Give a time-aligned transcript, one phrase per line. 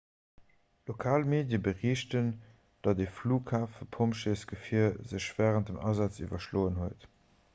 [0.91, 2.31] lokal medie berichten
[2.87, 7.09] datt e flughafepompjeesgefier sech wärend dem asaz iwwerschloen huet